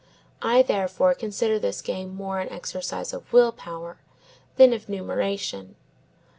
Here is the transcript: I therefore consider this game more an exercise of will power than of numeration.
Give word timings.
I 0.41 0.63
therefore 0.63 1.13
consider 1.13 1.59
this 1.59 1.83
game 1.83 2.15
more 2.15 2.39
an 2.39 2.49
exercise 2.49 3.13
of 3.13 3.31
will 3.31 3.51
power 3.51 3.97
than 4.55 4.73
of 4.73 4.89
numeration. 4.89 5.75